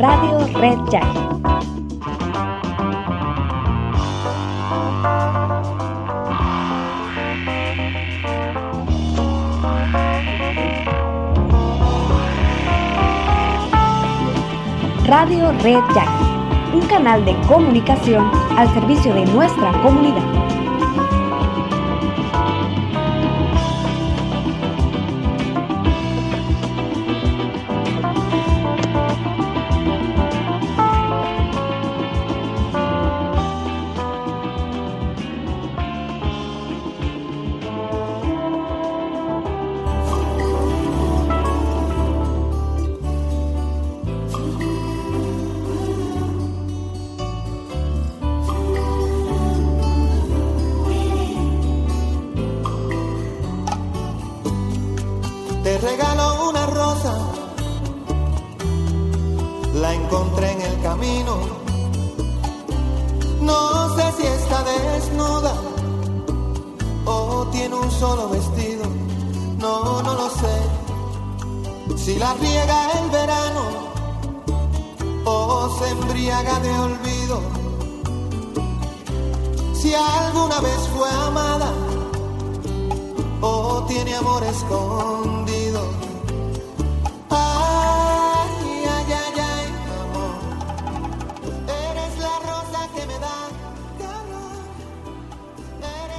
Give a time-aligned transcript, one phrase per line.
[0.00, 1.18] Radio Red Jackie.
[15.04, 16.08] Radio Red Jackie,
[16.72, 20.69] un canal de comunicación al servicio de nuestra comunidad.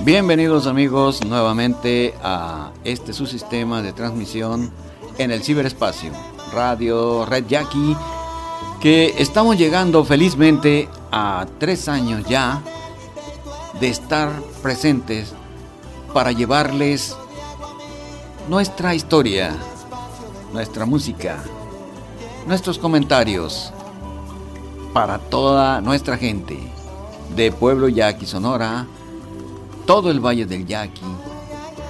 [0.04, 4.72] Bienvenidos amigos nuevamente a este su sistema de transmisión
[5.18, 6.12] en el ciberespacio,
[6.52, 7.96] Radio Red Jackie,
[8.82, 12.62] que estamos llegando felizmente a tres años ya
[13.80, 15.34] de estar presentes
[16.14, 17.16] para llevarles
[18.48, 19.56] nuestra historia,
[20.54, 21.44] nuestra música,
[22.48, 23.72] nuestros comentarios
[24.94, 26.60] para toda nuestra gente
[27.36, 28.88] de Pueblo Yaqui Sonora,
[29.86, 31.02] todo el Valle del Yaqui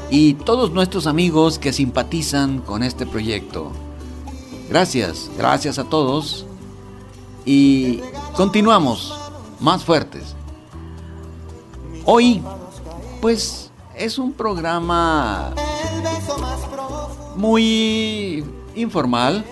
[0.09, 3.71] y todos nuestros amigos que simpatizan con este proyecto.
[4.69, 6.45] Gracias, gracias a todos
[7.45, 8.01] y
[8.35, 9.17] continuamos
[9.59, 10.35] más fuertes.
[12.05, 12.41] Hoy,
[13.21, 15.53] pues, es un programa
[17.35, 18.43] muy
[18.75, 19.43] informal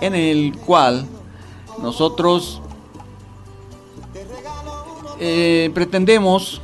[0.00, 1.06] en el cual
[1.80, 2.60] nosotros
[5.18, 6.60] eh, pretendemos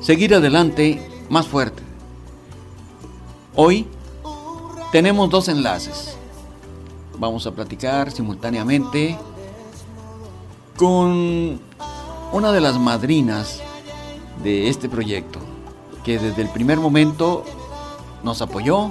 [0.00, 1.82] seguir adelante más fuerte.
[3.54, 3.86] Hoy
[4.92, 6.16] tenemos dos enlaces.
[7.18, 9.18] Vamos a platicar simultáneamente
[10.76, 11.60] con
[12.32, 13.60] una de las madrinas
[14.42, 15.38] de este proyecto,
[16.02, 17.44] que desde el primer momento
[18.22, 18.90] nos apoyó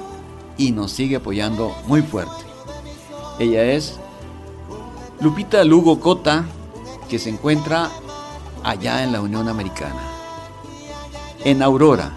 [0.58, 2.44] y nos sigue apoyando muy fuerte.
[3.40, 4.00] Ella es
[5.22, 6.46] Lupita Lugo Cota,
[7.10, 7.90] que se encuentra
[8.64, 10.10] allá en la Unión Americana
[11.44, 12.12] en Aurora,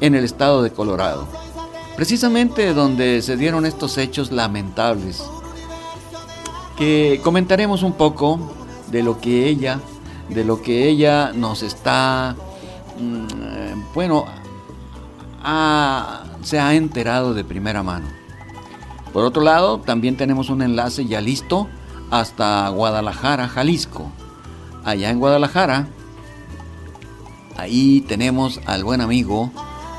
[0.00, 1.26] en el estado de Colorado,
[1.96, 5.22] precisamente donde se dieron estos hechos lamentables,
[6.76, 8.40] que comentaremos un poco
[8.90, 9.80] de lo que ella,
[10.28, 12.34] de lo que ella nos está,
[12.98, 14.24] mm, bueno,
[16.44, 18.06] se ha enterado de primera mano.
[19.12, 21.68] Por otro lado, también tenemos un enlace ya listo
[22.10, 24.10] hasta Guadalajara, Jalisco.
[24.84, 25.88] Allá en Guadalajara
[27.56, 29.50] Ahí tenemos al buen amigo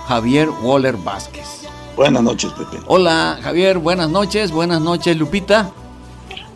[0.07, 1.67] Javier Waller Vázquez.
[1.95, 2.83] Buenas noches, Pepe.
[2.87, 4.51] Hola, Javier, buenas noches.
[4.51, 5.71] Buenas noches, Lupita.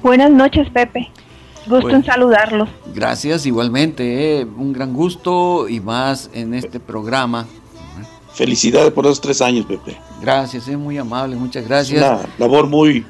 [0.04, 1.10] Buenas noches, Pepe.
[1.68, 2.68] Gusto en saludarlos.
[2.94, 4.42] Gracias, igualmente.
[4.42, 7.46] Eh, un gran gusto y más en este programa.
[8.34, 9.98] Felicidades por esos tres años, Pepe.
[10.22, 12.02] Gracias, es muy amable, muchas gracias.
[12.02, 13.06] Es una labor muy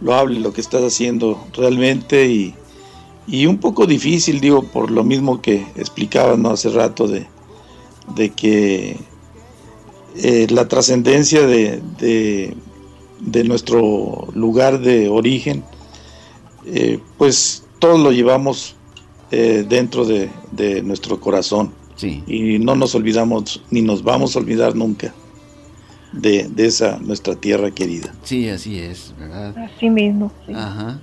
[0.00, 2.54] loable lo que estás haciendo realmente y
[3.28, 6.50] y un poco difícil, digo, por lo mismo que explicaba ¿no?
[6.50, 7.26] hace rato de,
[8.14, 8.96] de que
[10.16, 15.62] eh, la trascendencia de, de, nuestro lugar de origen,
[16.64, 18.76] eh, pues todos lo llevamos
[19.30, 20.30] eh, dentro de,
[20.82, 21.74] nuestro corazón.
[21.98, 22.22] Sí.
[22.26, 25.12] Y no nos olvidamos, ni nos vamos a olvidar nunca
[26.12, 28.14] de, esa nuestra tierra querida.
[28.22, 29.56] Sí, así es, ¿verdad?
[29.58, 30.32] Así mismo.
[30.54, 31.00] Ajá.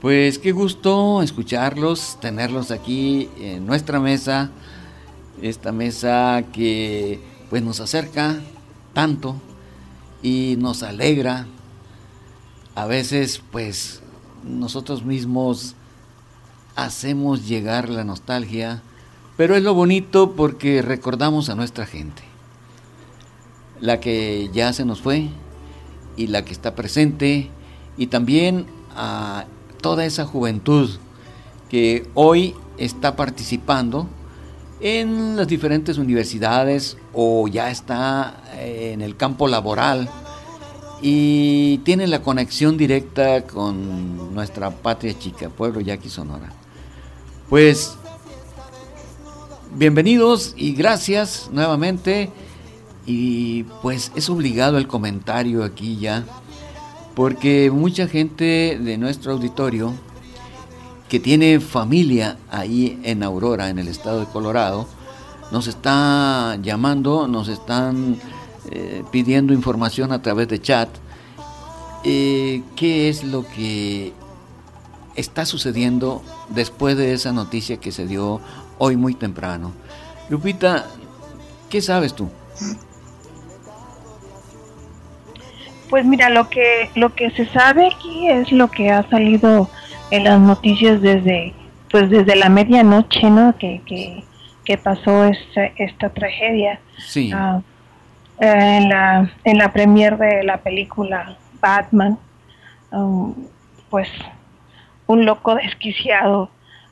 [0.00, 4.50] Pues qué gusto escucharlos, tenerlos aquí en nuestra mesa,
[5.42, 8.40] esta mesa que pues nos acerca
[8.94, 9.36] tanto
[10.22, 11.46] y nos alegra.
[12.74, 14.00] A veces pues
[14.42, 15.74] nosotros mismos
[16.76, 18.82] hacemos llegar la nostalgia,
[19.40, 22.22] pero es lo bonito porque recordamos a nuestra gente,
[23.80, 25.28] la que ya se nos fue
[26.14, 27.48] y la que está presente
[27.96, 29.46] y también a
[29.80, 30.90] toda esa juventud
[31.70, 34.08] que hoy está participando
[34.82, 40.10] en las diferentes universidades o ya está eh, en el campo laboral
[41.00, 46.52] y tiene la conexión directa con nuestra patria chica, pueblo Yaqui Sonora.
[47.48, 47.96] Pues
[49.76, 52.30] bienvenidos y gracias nuevamente.
[53.06, 56.24] Y pues es obligado el comentario aquí ya,
[57.14, 59.92] porque mucha gente de nuestro auditorio
[61.08, 64.86] que tiene familia ahí en Aurora, en el estado de Colorado,
[65.50, 68.16] nos está llamando, nos están
[68.70, 70.88] eh, pidiendo información a través de chat.
[72.04, 74.12] Eh, ¿Qué es lo que
[75.16, 78.40] está sucediendo después de esa noticia que se dio
[78.80, 79.72] hoy muy temprano?
[80.28, 80.86] Lupita,
[81.68, 82.30] ¿qué sabes tú?
[85.88, 89.68] Pues mira, lo que lo que se sabe aquí es lo que ha salido
[90.10, 91.54] en las noticias desde
[91.90, 93.54] pues desde la medianoche, ¿no?
[93.58, 94.24] Que, que,
[94.84, 96.78] pasó esta, esta tragedia.
[96.96, 97.32] Sí.
[97.34, 97.60] Ah,
[98.38, 102.16] en la en la premier de la película Batman,
[102.92, 103.34] um,
[103.90, 104.08] pues
[105.08, 106.50] un loco desquiciado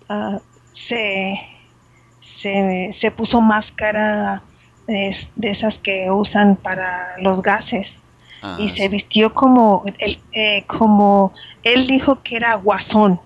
[0.08, 0.40] ah,
[0.88, 1.34] se,
[2.42, 4.42] se, se puso máscara
[4.86, 7.86] de, de esas que usan para los gases
[8.40, 11.32] Ah, y se vistió como él, eh, como
[11.64, 13.20] él dijo que era guasón.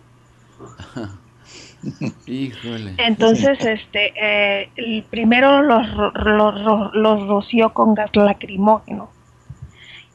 [2.27, 2.95] Híjole.
[2.99, 9.11] Entonces, este, eh, el primero los, los, ro- los roció con gas lacrimógeno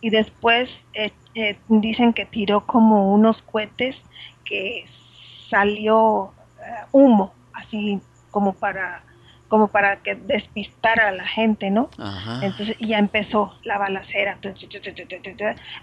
[0.02, 3.96] y después eh, eh, dicen que tiró como unos cohetes
[4.46, 4.86] que
[5.50, 6.32] salió
[6.92, 8.00] humo, así
[8.38, 9.02] como para
[9.48, 11.90] como para que despistara a la gente, ¿no?
[11.98, 12.46] Ajá.
[12.46, 14.38] Entonces ya empezó la balacera.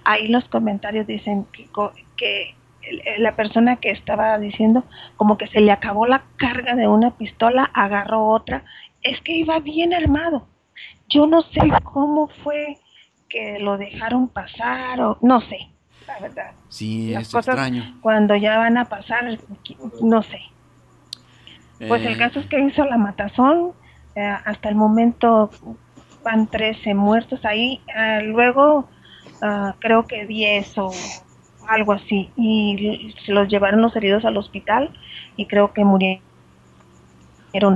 [0.05, 1.49] Ahí los comentarios dicen
[2.17, 2.55] que,
[3.19, 4.85] la persona que estaba diciendo
[5.17, 8.63] como que se le acabó la carga de una pistola, agarró otra.
[9.03, 10.47] Es que iba bien armado.
[11.09, 12.79] Yo no sé cómo fue
[13.29, 15.71] que lo dejaron pasar o no sé,
[16.07, 16.53] la verdad.
[16.69, 17.99] Sí, Las es cosas extraño.
[18.01, 19.39] cuando ya van a pasar,
[20.03, 20.54] no sé.
[21.79, 23.73] Pues Eh, el caso es que hizo la matazón.
[24.17, 25.51] eh, hasta el momento
[26.23, 27.81] van 13 muertos ahí.
[27.95, 28.89] ah, luego
[29.81, 30.91] creo que 10 o
[31.69, 32.31] algo así.
[32.37, 34.91] Y se los llevaron los heridos al hospital
[35.37, 36.23] y creo que murieron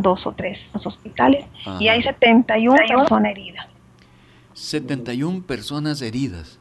[0.02, 1.44] dos o tres en los hospitales.
[1.80, 3.66] Y hay 71 personas heridas.
[4.54, 6.58] 71 personas heridas.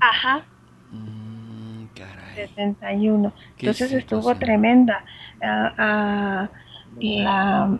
[0.00, 0.44] Ajá.
[0.90, 1.23] Mm.
[2.34, 3.32] 71.
[3.56, 5.04] Qué Entonces estuvo tremenda.
[5.42, 6.48] Ah,
[7.00, 7.78] la,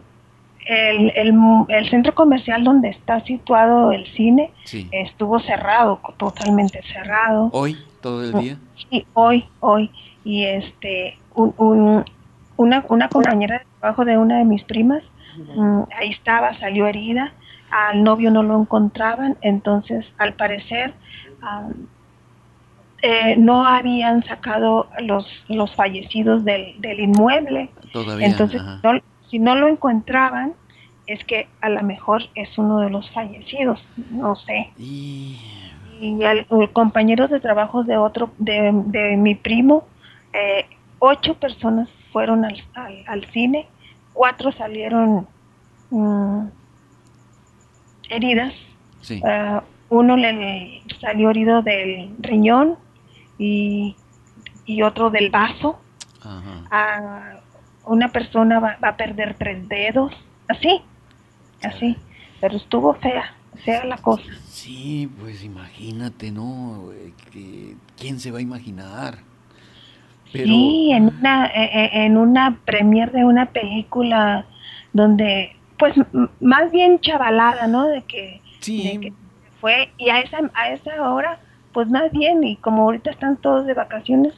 [0.66, 1.34] el, el,
[1.68, 4.88] el centro comercial donde está situado el cine Sí.
[4.92, 7.50] estuvo cerrado, totalmente cerrado.
[7.52, 8.56] Hoy, todo el día.
[8.90, 9.90] Sí, hoy, hoy.
[10.24, 12.04] Y este, un, un-
[12.56, 15.02] una, una compañera de trabajo de una de mis primas,
[15.56, 17.32] mm, ahí estaba, salió herida.
[17.70, 20.94] Al novio no lo encontraban, entonces al parecer
[21.42, 21.68] ah,
[23.06, 27.68] eh, no habían sacado los, los fallecidos del, del inmueble.
[27.92, 28.26] Todavía.
[28.26, 30.54] Entonces, no- si no lo encontraban,
[31.06, 33.78] es que a lo mejor es uno de los fallecidos,
[34.10, 35.38] no sé Y
[36.00, 39.84] y el compañeros de trabajo de otro, de, de mi primo,
[40.32, 40.64] eh,
[40.98, 43.66] ocho personas fueron al, al, al cine,
[44.12, 45.26] cuatro salieron
[45.90, 46.46] mm,
[48.10, 48.52] heridas,
[49.00, 49.20] sí.
[49.24, 52.76] ah, uno le salió herido del riñón
[53.38, 53.96] y,
[54.66, 55.80] y otro del vaso,
[56.20, 56.64] Ajá.
[56.70, 57.40] Ah,
[57.86, 60.12] una persona va, va a perder tres dedos,
[60.48, 60.80] así,
[61.62, 61.96] así,
[62.40, 64.24] pero estuvo fea, fea la cosa.
[64.46, 66.90] Sí, pues imagínate, ¿no?
[66.92, 69.18] Eh, ¿Quién se va a imaginar?
[70.32, 74.46] Pero, Sí, en una, eh, eh, en una premier de una película
[74.92, 75.94] donde, pues,
[76.40, 77.86] más bien chavalada, ¿no?
[77.86, 79.12] De que, sí, de que
[79.60, 81.38] fue, y a esa, a esa hora,
[81.74, 84.32] pues más bien, y como ahorita están todos de vacaciones,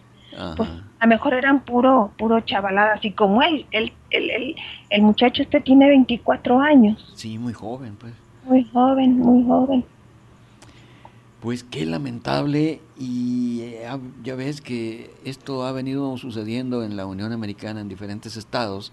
[0.57, 4.57] pues a lo mejor eran puro, puro chavalada, así como él, él, el, el,
[4.91, 8.13] el muchacho este tiene 24 años, Sí, muy joven, pues.
[8.45, 9.85] muy joven, muy joven.
[11.41, 13.87] Pues qué lamentable y eh,
[14.25, 18.93] ya ves que esto ha venido sucediendo en la Unión Americana en diferentes estados,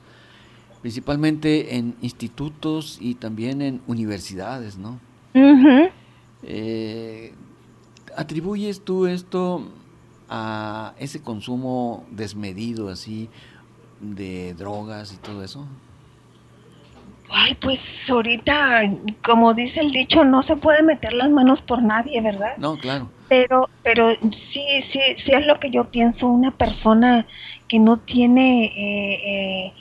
[0.82, 5.00] principalmente en institutos y también en universidades, ¿no?
[5.34, 5.90] Ujú.
[6.44, 7.34] Eh,
[8.18, 9.68] ¿Atribuyes tú esto
[10.30, 13.30] a ese consumo desmedido así
[14.00, 15.66] de drogas y todo eso?
[17.30, 18.84] Ay, pues ahorita,
[19.26, 22.58] como dice el dicho, no se puede meter las manos por nadie, ¿verdad?
[22.58, 23.10] No, claro.
[23.28, 26.28] Pero, pero sí, sí, sí es lo que yo pienso.
[26.28, 27.26] Una persona
[27.68, 29.74] que no tiene eh,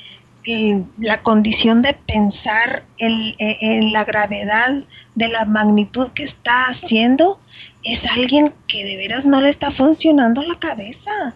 [0.44, 4.84] eh, la condición de pensar en, en, la gravedad
[5.14, 7.38] de la magnitud que está haciendo,
[7.84, 11.34] es alguien que de veras no le está funcionando la cabeza.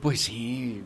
[0.00, 0.82] Pues sí,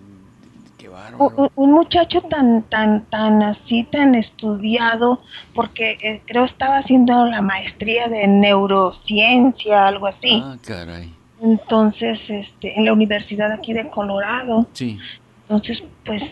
[1.55, 5.23] un, muchacho tan, tan, tan así, tan estudiado,
[5.55, 10.43] porque eh, creo estaba haciendo la maestría de neurociencia, algo así.
[10.43, 11.13] Ah, caray.
[11.41, 14.67] Entonces, este, en la universidad aquí de Colorado.
[14.73, 14.99] Sí.
[15.43, 16.23] Entonces, pues,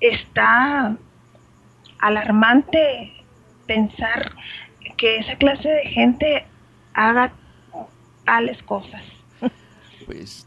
[0.00, 0.96] está
[1.98, 3.12] alarmante
[3.66, 4.32] pensar
[4.98, 6.46] que esa clase de gente
[6.94, 7.32] haga
[8.24, 9.02] tales cosas.
[10.06, 10.46] Pues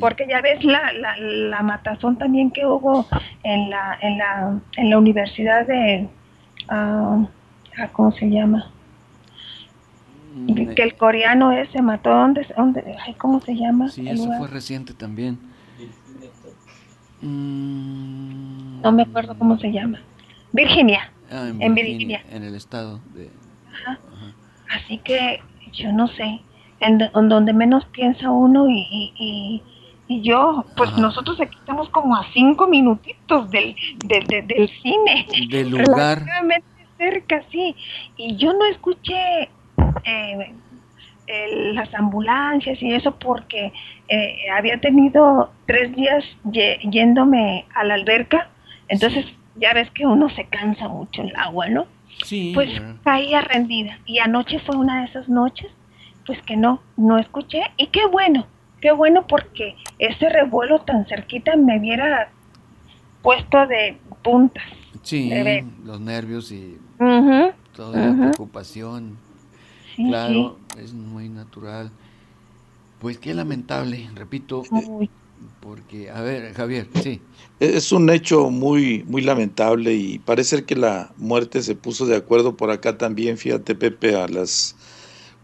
[0.00, 3.06] porque ya ves la, la, la, matazón también que hubo
[3.42, 6.08] en la, en la, en la universidad de,
[6.70, 7.26] uh,
[7.92, 8.70] ¿cómo se llama?
[10.34, 13.88] Mm, que el coreano ese mató, ¿dónde, dónde ay, ¿cómo se llama?
[13.88, 15.38] Sí, eso fue reciente también.
[17.20, 20.00] Mm, no me acuerdo cómo se llama.
[20.52, 21.12] Virginia.
[21.30, 23.30] Ah, en, Virginia, En el estado de...
[23.72, 23.98] Ajá.
[24.70, 25.40] Así que
[25.76, 26.40] yo no sé
[26.80, 29.62] en, donde menos piensa uno y, y,
[30.08, 35.26] y, yo, pues nosotros aquí estamos como a cinco minutitos del, del, del cine.
[35.50, 36.18] Del lugar.
[36.18, 36.66] Relativamente
[36.98, 37.74] cerca, sí.
[38.16, 39.48] Y yo no escuché
[40.04, 40.54] eh,
[41.72, 43.72] las ambulancias y eso porque
[44.08, 48.48] eh, había tenido tres días yéndome a la alberca,
[48.88, 51.86] entonces ya ves que uno se cansa mucho el agua, ¿no?
[52.24, 52.52] Sí.
[52.54, 52.70] Pues
[53.04, 53.98] caía rendida.
[54.06, 55.70] Y anoche fue una de esas noches
[56.26, 58.46] pues que no, no escuché y qué bueno,
[58.80, 62.30] qué bueno porque ese revuelo tan cerquita me hubiera
[63.22, 64.64] puesto de puntas.
[65.02, 65.30] Sí,
[65.84, 66.78] los nervios y
[67.74, 69.18] toda la preocupación.
[69.96, 71.90] claro, es muy natural.
[72.98, 74.62] Pues qué lamentable, repito,
[75.60, 77.20] porque, a ver, Javier, sí.
[77.58, 82.56] Es un hecho muy, muy lamentable y parece que la muerte se puso de acuerdo
[82.56, 84.76] por acá también, fíjate Pepe, a las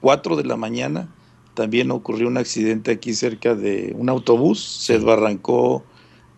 [0.00, 1.08] 4 de la mañana
[1.54, 5.84] también ocurrió un accidente aquí cerca de un autobús, se desbarrancó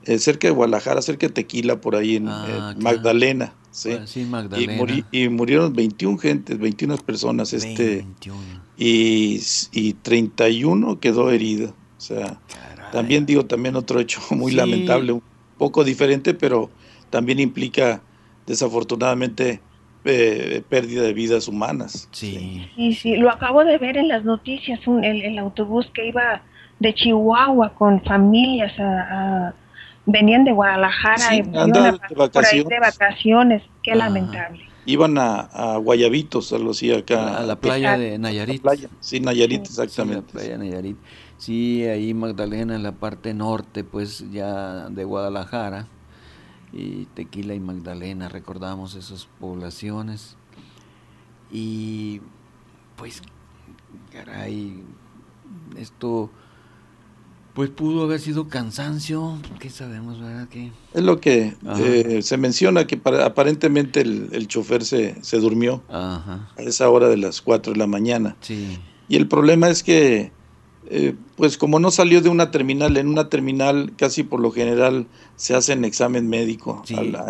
[0.05, 3.55] eh, cerca de Guadalajara, cerca de Tequila, por ahí en ah, Magdalena.
[3.71, 3.97] ¿sí?
[4.29, 5.05] Magdalena.
[5.13, 7.53] Y, murieron 21 gentes, 21 personas.
[7.53, 8.07] Este,
[8.77, 9.41] y,
[9.73, 11.75] y 31 quedó herido.
[11.97, 12.39] O sea,
[12.95, 15.23] también digo, también otro hecho muy lamentable, un
[15.59, 16.71] poco diferente, pero
[17.11, 18.01] también implica
[18.47, 19.61] desafortunadamente
[20.05, 22.09] eh, pérdida de vidas humanas.
[22.13, 22.69] Sí.
[22.77, 22.95] sí.
[22.95, 26.43] Sí, lo acabo de ver en las noticias, un, el, autobús que iba
[26.79, 29.55] de Chihuahua con familias a,
[30.07, 32.69] venían de Guadalajara y de, vacaciones.
[32.69, 34.63] de vacaciones, qué lamentable.
[34.87, 37.39] Iban a, Guayabitos, algo así acá.
[37.39, 38.63] A la playa de Nayarit.
[39.01, 40.31] sí, Nayarit, exactamente.
[40.31, 40.97] Sí, la playa Nayarit.
[41.39, 45.89] Sí, ahí Magdalena, en la parte norte, pues ya de Guadalajara
[46.73, 50.37] y Tequila y Magdalena, recordamos esas poblaciones.
[51.51, 52.21] Y
[52.97, 53.23] pues,
[54.13, 54.83] caray,
[55.77, 56.31] esto
[57.55, 60.49] pues pudo haber sido cansancio, ¿qué sabemos, verdad?
[60.49, 65.85] que Es lo que eh, se menciona, que aparentemente el, el chofer se, se durmió
[65.89, 68.37] a esa hora de las 4 de la mañana.
[68.41, 68.81] Sí.
[69.09, 70.33] Y el problema es que
[70.87, 75.07] eh, pues como no salió de una terminal, en una terminal casi por lo general
[75.37, 76.83] se hace en examen médico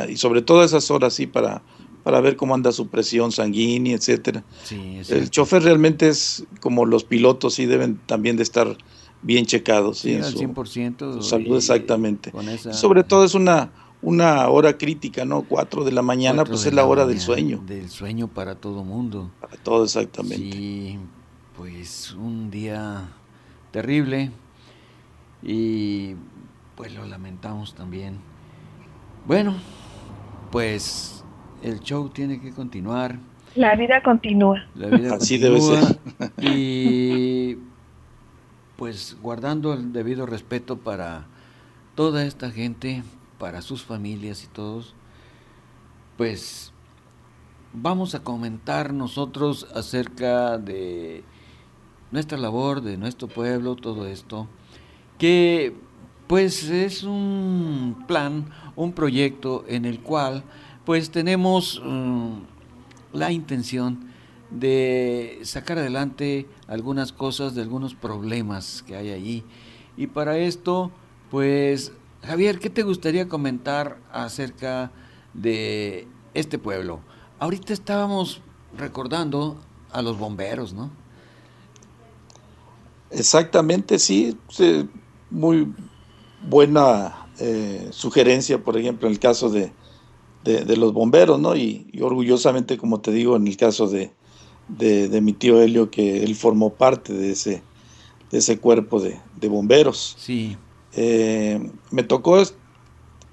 [0.09, 1.63] y sobre todo esas horas sí para,
[2.03, 4.45] para ver cómo anda su presión sanguínea, etcétera.
[4.71, 8.77] el chofer realmente es como los pilotos sí deben también de estar
[9.23, 10.01] bien checados.
[10.01, 11.23] Sí, al 100%.
[11.23, 12.33] salud exactamente.
[12.73, 13.71] Sobre todo es una
[14.05, 15.43] una hora crítica, ¿no?
[15.43, 17.63] Cuatro de la mañana, pues es la, hora del sueño.
[17.67, 19.31] Del sueño para todo mundo.
[19.41, 20.37] Para todo exactamente.
[20.37, 20.99] Sí,
[21.57, 23.09] pues un día
[23.75, 24.31] terrible
[25.43, 26.15] y
[26.77, 28.19] pues lo lamentamos también.
[29.27, 29.57] Bueno,
[30.53, 31.25] pues
[31.61, 33.19] el show tiene que continuar.
[33.57, 34.65] La vida continúa.
[34.77, 35.99] La vida Así debe ser.
[36.41, 37.59] Y
[38.77, 41.27] pues guardando el debido respeto para
[41.97, 43.03] toda esta gente,
[43.41, 44.95] para sus familias y todos,
[46.17, 46.73] pues
[47.73, 51.25] vamos a comentar nosotros acerca de
[52.11, 54.49] nuestra labor, de nuestro pueblo, todo esto,
[55.19, 55.75] que
[56.27, 60.43] pues es un plan, un proyecto en el cual
[60.85, 62.33] pues tenemos mm,
[63.13, 64.13] la intención
[64.51, 69.45] de sacar adelante algunas cosas de algunos problemas que hay allí.
[69.97, 70.91] Y para esto,
[71.31, 71.93] pues,
[72.23, 74.91] Javier, ¿qué te gustaría comentar acerca
[75.35, 77.01] de este pueblo.
[77.39, 78.41] Ahorita estábamos
[78.77, 79.59] recordando
[79.93, 80.91] a los bomberos, ¿no?
[83.15, 84.37] Exactamente, sí.
[85.31, 85.73] Muy
[86.49, 89.73] buena eh, sugerencia, por ejemplo, en el caso de,
[90.45, 91.57] de, los bomberos, ¿no?
[91.57, 94.11] Y, orgullosamente, como te digo, en el caso de,
[94.69, 97.63] de, mi tío Helio, que él formó parte de ese,
[98.31, 99.19] de ese cuerpo de,
[99.49, 100.17] bomberos.
[100.19, 100.57] Sí.
[100.97, 102.43] Eh, me tocó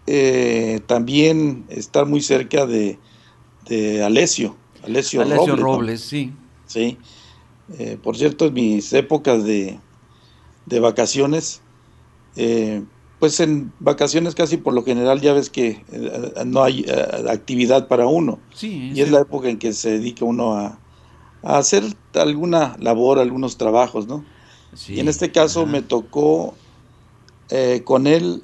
[0.07, 2.97] eh, también estar muy cerca de,
[3.67, 5.23] de Alesio, Alesio,
[5.55, 6.01] Robles.
[6.01, 6.33] sí.
[6.65, 6.97] Sí.
[7.79, 9.79] Eh, por cierto, en mis épocas de,
[10.65, 11.61] de vacaciones,
[13.21, 17.87] pues en vacaciones casi por lo general ya ves que eh, no hay eh, actividad
[17.87, 18.39] para uno.
[18.51, 20.79] Sí, y es la época en que se dedica uno a,
[21.43, 21.83] hacer
[22.15, 24.25] alguna labor, algunos trabajos, ¿no?
[24.87, 26.55] y en este caso me tocó
[27.49, 28.41] eh, con él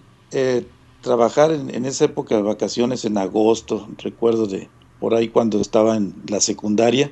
[1.01, 4.69] trabajar en, esa época de vacaciones, en agosto, recuerdo de
[4.99, 7.11] por ahí cuando estaba en la secundaria,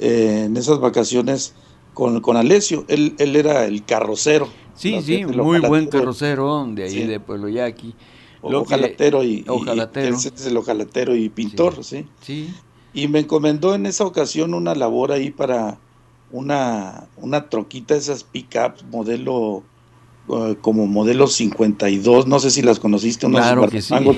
[0.00, 1.54] en esas vacaciones
[1.94, 4.48] con, con Alessio, él, él era el carrocero
[4.80, 7.94] Sí, sí, muy buen carrocero de ahí de Pueblo Yaqui.
[8.40, 10.16] ojalatero y, ojalatero.
[10.16, 12.06] es el ojalatero y pintor, sí.
[12.22, 12.54] sí.
[12.94, 15.78] Y me encomendó en esa ocasión una labor ahí para
[16.32, 19.62] una, una troquita, esas pick-ups, modelo
[20.28, 23.68] uh, como modelo 52, no sé si las conociste, unos claro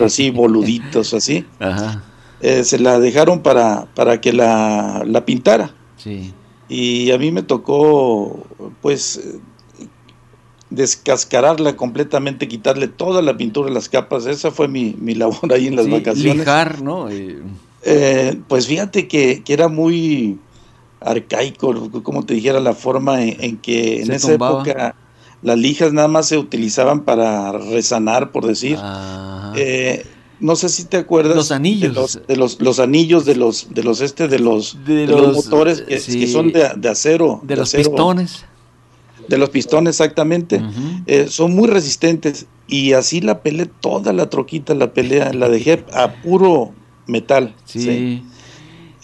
[0.04, 1.44] así, boluditos, así.
[1.58, 2.04] Ajá.
[2.42, 5.74] Eh, se la dejaron para, para que la, la pintara.
[5.96, 6.34] Sí.
[6.68, 8.44] Y a mí me tocó,
[8.80, 9.20] pues,
[10.70, 14.26] descascararla completamente, quitarle toda la pintura de las capas.
[14.26, 16.38] Esa fue mi, mi labor ahí en las vacaciones.
[16.38, 17.08] Lijar, ¿no?
[17.10, 20.38] Eh, pues fíjate que, era muy
[21.00, 24.94] arcaico, como te dijera, la forma en, que en esa época
[25.42, 28.78] las lijas nada más se utilizaban para resanar, por decir.
[29.56, 30.04] Eh,
[30.42, 34.00] no sé si te acuerdas los anillos de los, los, anillos de los de los
[34.00, 38.44] este de los, de, los, motores que, son de, acero de, los pistones
[39.28, 40.60] de los pistones, exactamente.
[41.06, 42.46] Eh, son muy resistentes.
[42.66, 46.72] Y así la peleé, toda la troquita la pelea, la dejé a puro
[47.06, 47.54] metal.
[47.64, 48.22] Sí.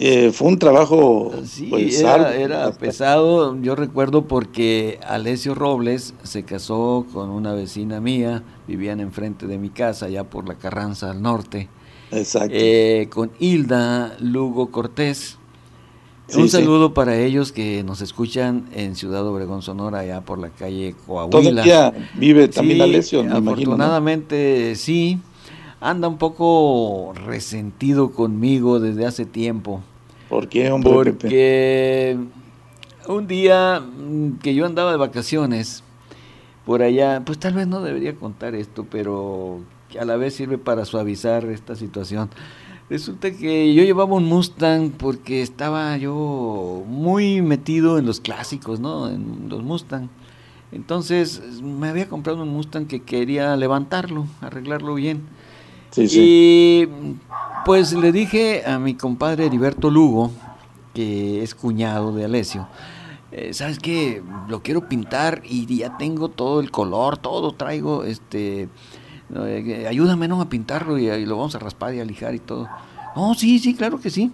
[0.01, 1.33] Eh, fue un trabajo
[1.71, 3.61] pues, era, era, pesado.
[3.61, 9.71] Yo recuerdo porque Alessio Robles se casó con una vecina mía, vivían enfrente de mi
[9.71, 11.69] casa, allá por la Carranza al norte.
[12.13, 12.53] Exacto.
[12.53, 15.39] Eh, con Hilda Lugo Cortés
[16.37, 20.95] un saludo para ellos que nos escuchan en Ciudad Obregón, Sonora, allá por la calle
[21.07, 21.63] Coahuila.
[21.63, 25.19] Todavía vive también Alessio, Afortunadamente, sí.
[25.81, 29.81] Anda un poco resentido conmigo desde hace tiempo.
[30.29, 30.93] ¿Por qué, hombre?
[30.93, 32.19] Porque
[33.07, 33.83] un día
[34.43, 35.83] que yo andaba de vacaciones
[36.67, 39.61] por allá, pues tal vez no debería contar esto, pero
[39.99, 42.29] a la vez sirve para suavizar esta situación.
[42.91, 49.09] Resulta que yo llevaba un Mustang porque estaba yo muy metido en los clásicos, ¿no?
[49.09, 50.09] En los Mustang.
[50.73, 55.23] Entonces me había comprado un Mustang que quería levantarlo, arreglarlo bien.
[55.91, 56.21] Sí, sí.
[56.21, 56.89] Y
[57.65, 60.31] pues le dije a mi compadre Heriberto Lugo,
[60.95, 62.69] que es cuñado de Alessio,
[63.31, 64.23] eh, ¿sabes qué?
[64.49, 68.69] Lo quiero pintar y ya tengo todo el color, todo traigo, este
[69.35, 70.41] eh, ayúdame ¿no?
[70.41, 72.69] a pintarlo y, lo vamos a raspar y a lijar y todo.
[73.15, 74.33] No, sí, sí, claro que sí.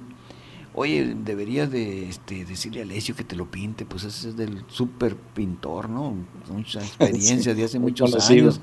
[0.77, 4.65] Oye, deberías de este, decirle a Alessio que te lo pinte, pues ese es del
[4.69, 6.15] súper pintor, ¿no?
[6.53, 8.61] Mucha experiencia de hace muchos años.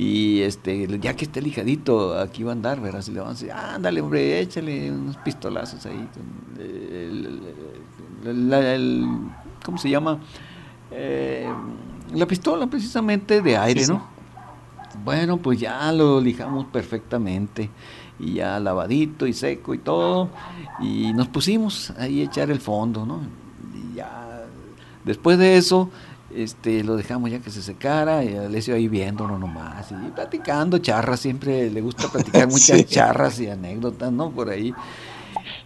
[0.00, 3.32] Y este, ya que esté lijadito, aquí va a andar, verás, y le van a
[3.32, 6.08] decir, ándale, hombre, échale unos pistolazos ahí.
[9.64, 10.20] ¿Cómo se llama?
[10.92, 11.52] Eh,
[12.14, 14.06] la pistola precisamente de aire, ¿no?
[15.02, 17.68] Bueno, pues ya lo lijamos perfectamente
[18.20, 20.28] y ya lavadito y seco y todo
[20.80, 23.20] y nos pusimos ahí a echar el fondo, ¿no?
[23.74, 24.44] Y ya
[25.04, 25.90] después de eso
[26.34, 31.20] este lo dejamos ya que se secara y Alessio ahí viéndolo nomás y platicando charras,
[31.20, 34.30] siempre le gusta platicar muchas charras y anécdotas, ¿no?
[34.30, 34.74] Por ahí.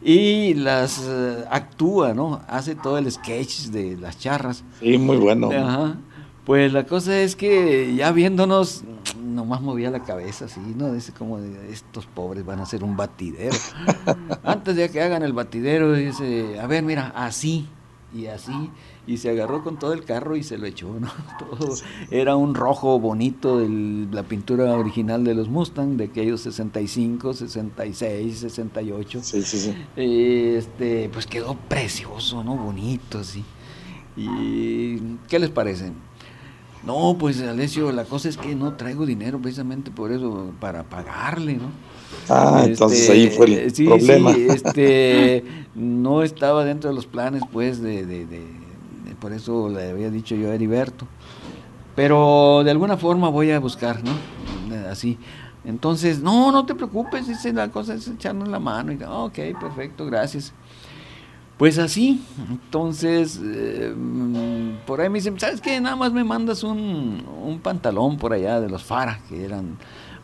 [0.00, 2.40] Y las eh, actúa, ¿no?
[2.48, 4.64] Hace todo el sketch de las charras.
[4.80, 5.50] Sí, muy bueno.
[5.52, 5.96] Ajá.
[6.44, 8.82] Pues la cosa es que ya viéndonos,
[9.16, 10.92] nomás movía la cabeza así, ¿no?
[10.92, 13.56] Dice como estos pobres van a hacer un batidero.
[14.42, 17.68] Antes de que hagan el batidero, dice, a ver, mira, así
[18.12, 18.70] y así.
[19.04, 21.10] Y se agarró con todo el carro y se lo echó, ¿no?
[21.38, 21.74] Todo
[22.12, 28.38] era un rojo bonito de la pintura original de los Mustang, de aquellos 65, 66,
[28.38, 29.20] 68.
[29.24, 29.74] Sí, sí, sí.
[29.96, 32.56] Este, pues quedó precioso, ¿no?
[32.56, 33.42] Bonito, así.
[34.16, 35.90] ¿Y qué les parece?
[36.84, 41.54] No, pues Alessio, la cosa es que no traigo dinero precisamente por eso, para pagarle,
[41.54, 41.70] ¿no?
[42.28, 44.32] Ah, entonces ahí fue el Este, sí, problema.
[44.34, 48.61] Sí, este, no estaba dentro de los planes, pues, de- de- de-
[49.22, 51.06] por eso le había dicho yo a Heriberto.
[51.94, 54.10] Pero de alguna forma voy a buscar, ¿no?
[54.90, 55.16] Así.
[55.64, 58.90] Entonces, no, no te preocupes, dice la cosa es echarnos la mano.
[58.92, 60.52] Y, "Ah, ok, perfecto, gracias.
[61.56, 63.94] Pues así, entonces, eh,
[64.84, 65.80] por ahí me dicen, ¿sabes qué?
[65.80, 69.76] Nada más me mandas un, un pantalón por allá de los Fara, que eran,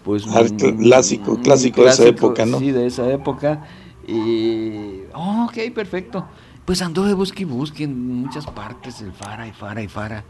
[0.04, 0.24] pues...
[0.26, 2.58] Ah, un- cl- clásico, un clásico de esa época, ¿no?
[2.58, 3.62] Sí, de esa época.
[4.08, 6.24] Y, oh, ok, perfecto.
[6.68, 10.22] Pues anduve busque y busque en muchas partes, el Fara y Fara y Fara.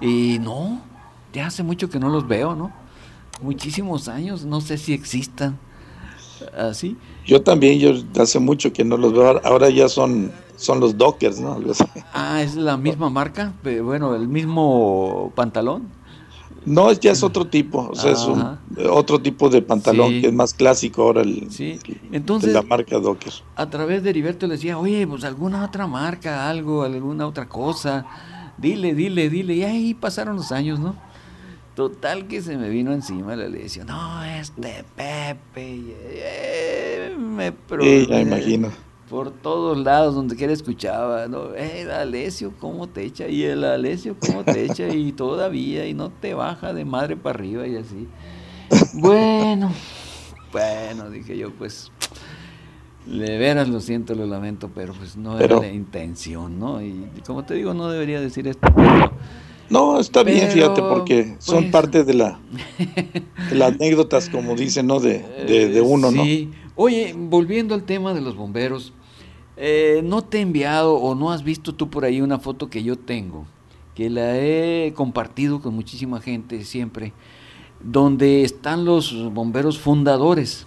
[0.00, 0.82] Y no,
[1.32, 2.72] ya hace mucho que no los veo, ¿no?
[3.40, 5.60] Muchísimos años, no sé si existan.
[6.58, 6.96] Así.
[7.24, 9.40] Yo también, yo hace mucho que no los veo.
[9.44, 11.60] Ahora ya son, son los Dockers, ¿no?
[12.12, 15.86] Ah, es la misma marca, bueno, el mismo pantalón.
[16.64, 18.58] No, es- ya es otro tipo, o sea, es un,
[18.90, 20.20] otro tipo de pantalón Sí.
[20.20, 21.78] que es más clásico ahora el, Sí,
[22.12, 23.32] entonces- de la marca Docker.
[23.56, 28.06] A través de Heriberto le decía, oye, pues alguna otra marca, algo, alguna otra cosa.
[28.58, 29.54] Dile, dile, dile.
[29.54, 30.94] Y ahí pasaron los años, ¿no?
[31.74, 33.86] Total que se me vino encima la lesión.
[33.86, 35.80] No, este Pepe.
[36.04, 38.68] eh, me pro- Sí, ya imagino.
[39.12, 41.54] Por todos lados, donde quiera escuchaba, ¿no?
[41.54, 43.28] Eh, Alessio, ¿cómo te echa?
[43.28, 44.88] Y el Alessio, ¿cómo te echa?
[44.88, 48.08] Y todavía, y no te baja de madre para arriba y así.
[48.94, 49.70] Bueno,
[50.50, 51.92] bueno, dije yo, pues,
[53.04, 56.80] de veras lo siento, lo lamento, pero pues no Pero- era la intención, ¿no?
[56.80, 59.12] Y como te digo, no debería decir esto, pero
[59.68, 62.40] No, está bien, fíjate, porque son pues- parte de la
[63.50, 65.00] de las anécdotas, como dicen, ¿no?
[65.00, 66.24] De, de, de uno, ¿no?
[66.24, 66.50] Sí.
[66.76, 68.94] Oye, volviendo al tema de los bomberos,
[69.64, 72.82] eh, ¿no te he enviado o no has visto tú por ahí una foto que
[72.82, 73.46] yo tengo?
[73.94, 77.12] Que la he compartido con muchísima gente siempre,
[77.80, 80.66] donde están los bomberos fundadores.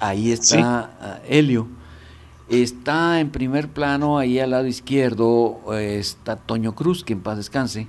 [0.00, 0.56] Ahí está Sí.
[0.62, 1.68] ah, Helio.
[2.48, 7.36] Está en primer plano, ahí al lado izquierdo, eh, está Toño Cruz, que en paz
[7.36, 7.88] descanse,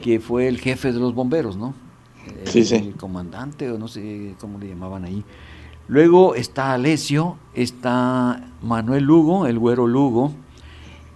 [0.00, 1.74] que fue el jefe de los bomberos, ¿no?
[2.44, 2.76] El, Sí, sí.
[2.76, 5.24] el comandante, o no sé cómo le llamaban ahí.
[5.86, 10.32] Luego está Alesio, está Manuel Lugo, el güero Lugo,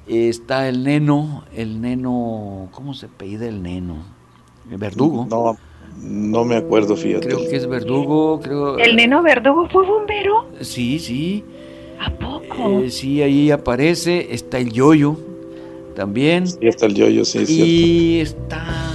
[0.06, 3.96] está el neno, el neno, ¿cómo se apellida el neno?
[4.70, 5.26] El verdugo.
[5.30, 5.56] No,
[6.02, 7.26] no me acuerdo, fíjate.
[7.26, 8.78] Creo que es verdugo, creo.
[8.78, 10.46] ¿El neno verdugo fue bombero?
[10.60, 11.44] Sí, sí.
[11.98, 12.80] ¿A poco?
[12.80, 14.34] Eh, sí, ahí aparece.
[14.34, 15.16] Está el yoyo
[15.96, 16.46] también.
[16.46, 17.64] Sí, está el yoyo, sí, cierto.
[17.64, 18.87] Y está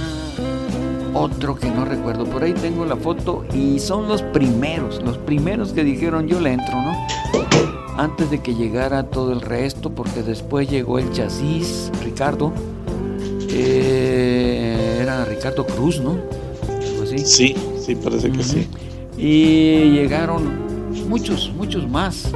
[1.14, 2.24] otro que no recuerdo.
[2.24, 6.52] Por ahí tengo la foto y son los primeros, los primeros que dijeron yo le
[6.52, 6.92] entro, ¿no?
[7.96, 12.52] Antes de que llegara todo el resto, porque después llegó el chasis, Ricardo.
[13.48, 16.16] Eh, era Ricardo Cruz, ¿no?
[17.02, 17.18] Así.
[17.18, 18.68] Sí, sí, parece que sí.
[19.16, 20.64] Y llegaron
[21.08, 22.30] muchos, muchos más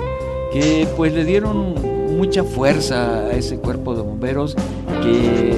[0.52, 1.74] que pues le dieron
[2.16, 4.56] mucha fuerza a ese cuerpo de bomberos
[5.02, 5.56] que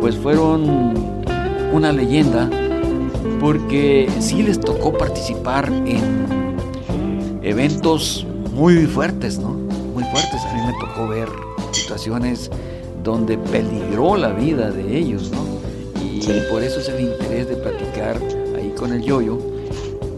[0.00, 1.24] pues fueron
[1.72, 2.48] una leyenda
[3.40, 6.26] porque sí les tocó participar en
[7.42, 9.50] eventos muy fuertes, ¿no?
[9.94, 10.42] Muy fuertes.
[10.44, 11.28] A mí me tocó ver
[11.72, 12.50] situaciones
[13.04, 15.44] donde peligró la vida de ellos, ¿no?
[16.02, 16.32] Y Sí.
[16.50, 18.18] por eso es el interés de platicar
[18.56, 19.38] ahí con el yoyo.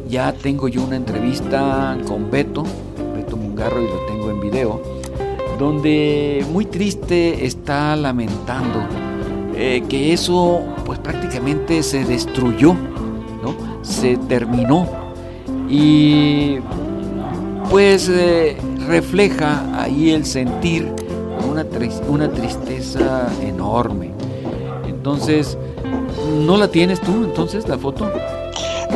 [0.08, 2.64] Ya tengo yo una entrevista con Beto,
[3.14, 4.80] Beto Mungarro, y lo tengo en video,
[5.58, 8.78] donde muy triste está lamentando
[9.54, 10.62] eh, que eso
[11.08, 12.74] prácticamente se destruyó,
[13.42, 13.54] ¿no?
[13.80, 14.86] Se terminó.
[15.70, 16.58] Y
[17.70, 20.92] pues eh, refleja ahí el sentir
[21.50, 21.64] una,
[22.08, 24.10] una tristeza enorme.
[24.86, 25.56] Entonces,
[26.44, 28.06] ¿no la tienes tú entonces la foto?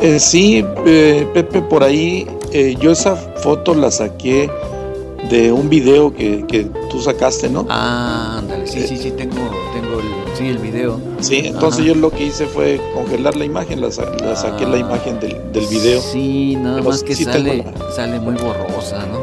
[0.03, 4.51] Eh, sí, eh, Pepe, por ahí, eh, yo esa foto la saqué
[5.31, 7.65] de un video que, que tú sacaste, ¿no?
[7.71, 9.32] Ah, ándale, sí, sí, sí, tengo,
[10.43, 11.01] sí, el video.
[11.21, 11.89] Sí, entonces Ajá.
[11.89, 14.81] yo lo que hice fue congelar la imagen, la, sa- la saqué la Ah.
[14.81, 16.01] imagen del, del video.
[16.01, 19.21] Sí, nada Pero más que sí sale, tengo la- sale muy borrosa, ¿no?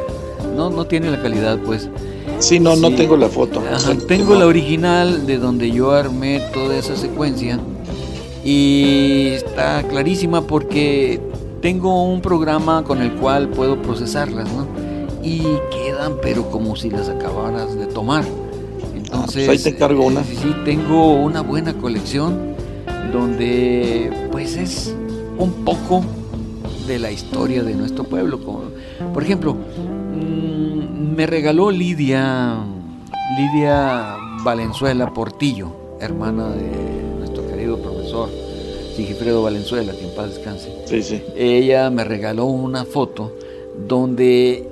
[0.55, 1.89] No, no tiene la calidad, pues.
[2.39, 3.61] Sí, no, no tengo la foto.
[3.73, 4.39] Ajá, tengo no.
[4.41, 7.59] la original de donde yo armé toda esa secuencia
[8.43, 11.19] y está clarísima porque
[11.61, 14.65] tengo un programa con el cual puedo procesarlas, ¿no?
[15.21, 18.23] Y quedan, pero como si las acabaras de tomar.
[19.19, 20.23] Entonces, pues ahí te encargo una.
[20.23, 22.55] sí, sí, tengo una buena colección
[23.11, 24.95] donde, pues, es
[25.37, 26.03] un poco
[26.87, 28.39] de la historia de nuestro pueblo.
[29.13, 32.57] por ejemplo, mm, me regaló Lidia,
[33.37, 38.29] Lidia Valenzuela Portillo, hermana de nuestro querido profesor
[38.95, 40.73] Sigifredo Valenzuela, que en paz descanse.
[40.85, 41.23] Sí, sí.
[41.35, 43.31] Ella me regaló una foto
[43.87, 44.67] donde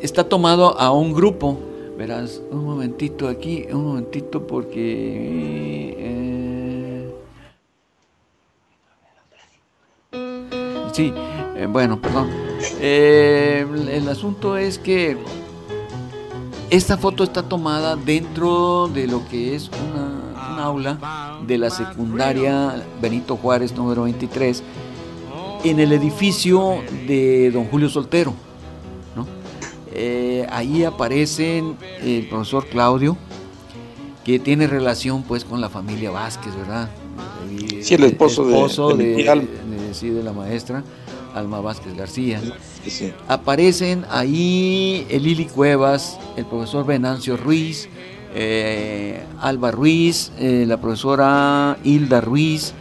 [0.00, 1.58] está tomado a un grupo.
[1.96, 5.94] Verás, un momentito aquí, un momentito porque...
[5.98, 7.12] eh,
[10.92, 11.12] sí,
[11.56, 12.30] eh, bueno, perdón.
[12.80, 15.16] Eh, el asunto es que
[16.70, 22.82] esta foto está tomada dentro de lo que es una, un aula de la secundaria
[23.00, 24.62] Benito Juárez número 23
[25.64, 28.32] en el edificio de don Julio Soltero.
[29.94, 33.16] Eh, ahí aparecen el profesor Claudio,
[34.24, 36.88] que tiene relación pues con la familia Vázquez, ¿verdad?
[37.50, 39.48] Y, Sí, el esposo de- esposo de de, mi Alma.
[39.68, 40.82] de- sí, de la maestra
[41.34, 42.40] Alma Vázquez García.
[42.84, 43.12] Sí, sí.
[43.28, 47.88] Aparecen ahí el Lili Cuevas, el profesor Venancio Ruiz,
[48.34, 52.72] eh, Alba Ruiz, eh, la profesora Hilda Ruiz,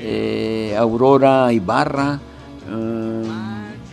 [0.00, 2.20] eh, Aurora Ibarra,
[2.68, 3.22] eh,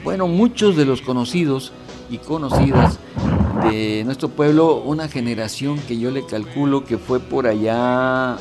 [0.04, 1.72] bueno, muchos de los conocidos
[2.10, 3.00] y conocidas
[3.70, 8.34] de nuestro pueblo, una generación que yo le calculo que fue por allá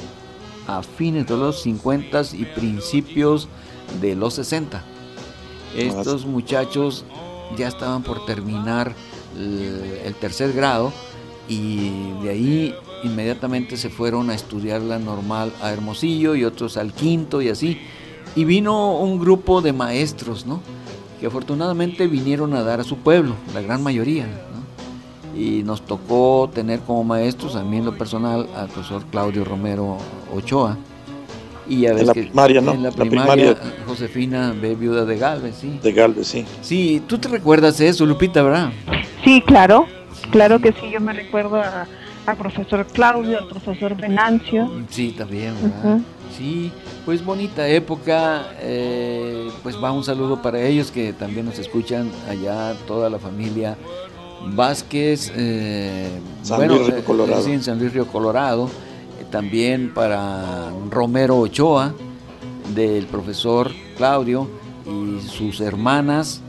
[0.67, 3.49] a fines de los 50 y principios
[4.01, 4.83] de los 60.
[5.77, 7.05] Estos muchachos
[7.57, 8.95] ya estaban por terminar
[9.37, 10.93] el, el tercer grado
[11.49, 11.91] y
[12.23, 17.43] de ahí inmediatamente se fueron a estudiar la normal a Hermosillo y otros al quinto
[17.43, 17.81] y así.
[18.37, 20.61] Y vino un grupo de maestros, ¿no?
[21.25, 25.41] Que afortunadamente vinieron a dar a su pueblo, la gran mayoría, ¿no?
[25.41, 29.97] Y nos tocó tener como maestros, a mí en lo personal, al profesor Claudio Romero
[30.35, 30.77] Ochoa.
[31.67, 32.73] Y ya En ves la que primaria, ¿no?
[32.73, 33.85] En la La primaria, primaria.
[33.87, 34.75] Josefina B.
[34.75, 35.81] Viuda de Galvez, sí.
[35.83, 36.45] De Galvez, sí.
[36.61, 38.71] Sí, tú te recuerdas de eso, Lupita, ¿verdad?
[39.25, 39.87] Sí, claro,
[40.31, 41.87] claro que sí, yo me recuerdo a-
[42.27, 44.71] al profesor Claudio, al profesor Venancio.
[44.91, 45.55] Sí, también.
[46.37, 46.73] Sí,
[47.05, 48.49] pues bonita época.
[48.61, 53.77] eh, pues va un saludo para ellos que también nos escuchan allá, toda la familia
[54.55, 55.33] Vázquez.
[55.37, 56.09] eh,
[56.43, 57.43] San Luis Río Colorado.
[57.43, 58.69] Sí, en San Luis Río Colorado.
[59.21, 61.95] eh, también para Romero Ochoa,
[62.75, 64.49] del profesor Claudio
[64.87, 66.41] y sus hermanas.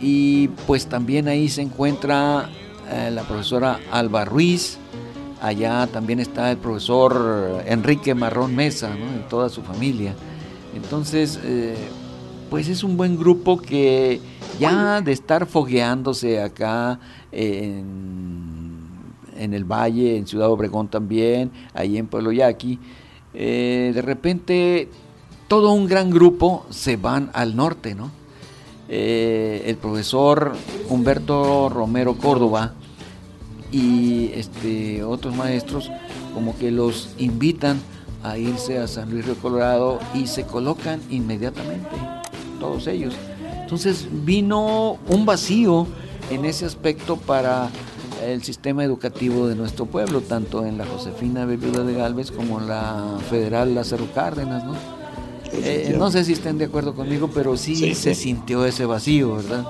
[0.00, 2.48] Y pues también ahí se encuentra
[2.90, 4.77] eh, la profesora Alba Ruiz.
[5.40, 9.06] Allá también está el profesor Enrique Marrón Mesa ¿no?
[9.16, 10.14] y toda su familia.
[10.74, 11.76] Entonces, eh,
[12.50, 14.20] pues es un buen grupo que
[14.58, 16.98] ya de estar fogueándose acá
[17.30, 18.88] en,
[19.38, 22.78] el Valle, en Ciudad Obregón también, ahí en Pueblo Yaqui,
[23.34, 24.88] eh, de repente
[25.46, 28.10] todo un gran grupo se van al norte, ¿no?
[28.88, 30.54] Eh, el profesor
[30.88, 32.72] Humberto Romero Córdoba
[33.72, 35.90] y este, otros maestros
[36.34, 37.78] como que los invitan
[38.22, 41.90] a irse a San Luis Río Colorado y se colocan inmediatamente,
[42.60, 43.14] todos ellos.
[43.62, 45.86] Entonces vino un vacío
[46.30, 47.68] en ese aspecto para
[48.24, 51.56] el sistema educativo de nuestro pueblo, tanto en la Josefina B.
[51.56, 54.72] Viuda de Galvez como en la Federal Lázaro Cárdenas, ¿no?
[55.52, 58.22] Eh, no sé si estén de acuerdo conmigo, pero sí, Sí, se sí.
[58.24, 59.64] sintió ese vacío, ¿verdad?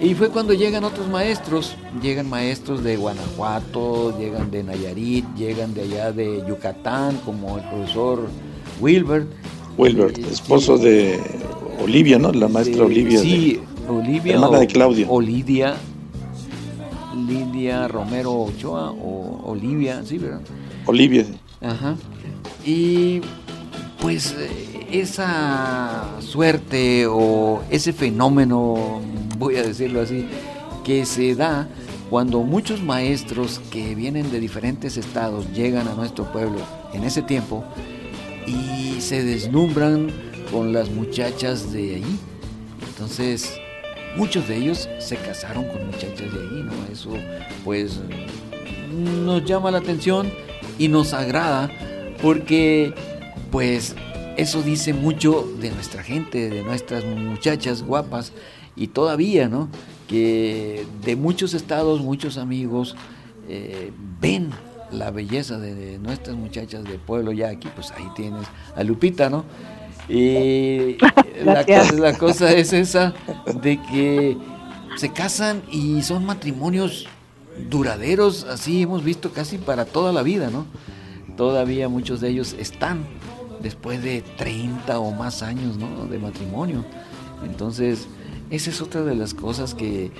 [0.00, 5.82] Y fue cuando llegan otros maestros, llegan maestros de Guanajuato, llegan de Nayarit, llegan de
[5.82, 8.28] allá de Yucatán, como el profesor
[8.80, 9.28] Wilbert.
[9.76, 10.84] Wilbert, Eh, esposo sí.
[10.84, 11.20] de
[11.82, 12.32] Olivia, ¿no?
[12.32, 13.20] La maestra de- Olivia.
[13.20, 14.34] Sí, Olivia.
[14.34, 15.06] hermana o- de Claudio.
[15.08, 15.74] O Lidia,
[17.26, 20.40] Lidia Romero Ochoa, o Olivia, sí, ¿verdad?
[20.86, 21.26] Olivia.
[21.60, 21.96] Ajá.
[22.64, 23.20] Y
[24.00, 29.00] pues eh, esa suerte o ese fenómeno,
[29.38, 30.26] voy a decirlo así,
[30.84, 31.68] que se da
[32.10, 36.60] cuando muchos maestros que vienen de diferentes estados llegan a nuestro pueblo
[36.92, 37.64] en ese tiempo
[38.46, 40.10] y se deslumbran
[40.50, 42.18] con las muchachas de allí.
[42.88, 43.60] Entonces,
[44.16, 46.72] muchos de ellos se casaron con muchachas de allí, ¿no?
[46.90, 47.10] Eso
[47.64, 48.00] pues
[49.24, 50.32] nos llama la atención
[50.78, 51.70] y nos agrada
[52.22, 52.94] porque
[53.50, 53.94] pues
[54.36, 58.32] eso dice mucho de nuestra gente, de nuestras muchachas guapas
[58.78, 59.68] y todavía, ¿no?
[60.08, 62.96] Que de muchos estados, muchos amigos
[63.48, 64.50] eh, ven
[64.90, 69.28] la belleza de, de nuestras muchachas de pueblo ya aquí, pues ahí tienes a Lupita,
[69.28, 69.44] ¿no?
[70.08, 70.96] Y
[71.44, 71.64] la,
[71.98, 73.14] la cosa es esa
[73.60, 74.36] de que
[74.96, 77.06] se casan y son matrimonios
[77.68, 80.66] duraderos, así hemos visto casi para toda la vida, ¿no?
[81.36, 83.06] Todavía muchos de ellos están
[83.62, 86.06] después de 30 o más años, ¿no?
[86.06, 86.84] De matrimonio.
[87.44, 88.08] Entonces,
[88.50, 90.10] esa es otra de las cosas que,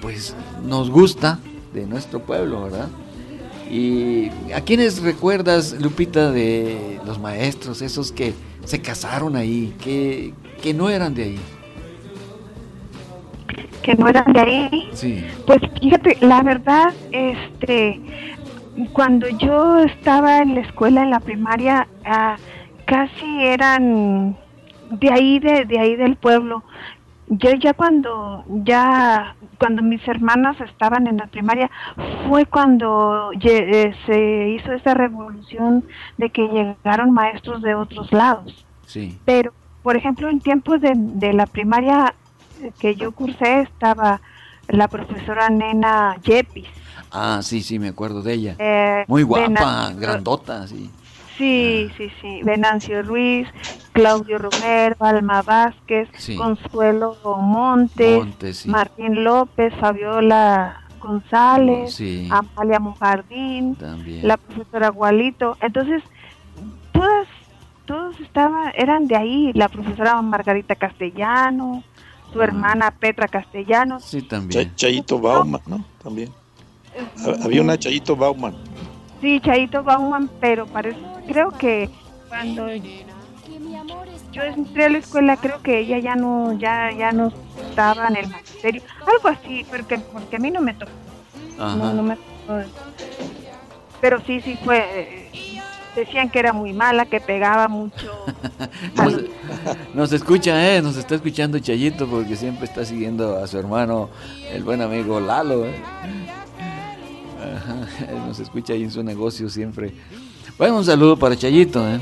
[0.00, 1.38] pues, nos gusta
[1.72, 2.88] de nuestro pueblo, ¿verdad?
[3.70, 10.74] ¿Y a quiénes recuerdas, Lupita, de los maestros, esos que se casaron ahí, que, que
[10.74, 11.40] no eran de ahí.
[13.82, 14.90] Que no eran de ahí.
[14.92, 15.24] Sí.
[15.46, 18.00] Pues fíjate, la verdad, este,
[18.92, 22.36] cuando yo estaba en la escuela, en la primaria, ah,
[22.86, 24.36] casi eran
[24.90, 26.64] de ahí, de, de ahí del pueblo.
[27.32, 31.70] Yo ya cuando, ya cuando mis hermanas estaban en la primaria,
[32.28, 35.84] fue cuando eh, se hizo esa revolución
[36.18, 38.66] de que llegaron maestros de otros lados.
[38.84, 39.16] Sí.
[39.24, 39.52] Pero,
[39.84, 42.14] por ejemplo, en tiempos de, de la primaria
[42.60, 44.20] eh, que yo cursé, estaba
[44.66, 46.66] la profesora Nena Yepis.
[47.12, 48.56] Ah, sí, sí, me acuerdo de ella.
[48.58, 50.90] eh, Muy guapa, Venancio- grandota, sí.
[51.38, 52.42] Sí, sí, sí.
[52.42, 53.48] Venancio Ruiz,
[54.00, 56.36] Claudio Romero, Alma Vázquez, Sí.
[56.36, 58.68] Consuelo Montes, Montes, sí.
[58.68, 62.28] Martín López, Fabiola González, Sí.
[62.30, 64.26] Amalia Mujardín, También.
[64.26, 65.56] la profesora Gualito.
[65.60, 66.02] Entonces,
[66.92, 67.26] todas,
[67.86, 69.52] todos estaban, eran de ahí.
[69.54, 71.82] La profesora Margarita Castellano,
[72.32, 72.44] su Ah.
[72.44, 74.04] hermana Petra Castellanos.
[74.04, 74.68] Sí, también.
[74.70, 75.84] Cha- Chayito Bauman, ¿no?
[76.02, 76.30] También.
[77.24, 78.54] Ha- Había una Chayito Bauman.
[79.20, 81.90] Sí, Chaito Bauman, pero parece, creo que
[82.28, 82.66] cuando
[84.32, 87.32] yo entré a la escuela, creo que ella ya no, ya, ya no
[87.68, 90.92] estaba en el magisterio, algo así, porque, porque a mí no me tocó,
[91.58, 91.76] Ajá.
[91.76, 92.62] no, no me tocó.
[94.00, 95.60] Pero sí, sí fue, eh,
[95.94, 98.24] decían que era muy mala, que pegaba mucho.
[99.94, 104.08] Nos, escucha, eh, nos está escuchando Chayito porque siempre está siguiendo a su hermano,
[104.50, 105.66] el buen amigo Lalo.
[105.66, 105.74] eh.
[107.40, 109.94] Ajá, nos escucha ahí en su negocio siempre.
[110.60, 111.98] Bueno, un saludo para Chayito, ¿eh?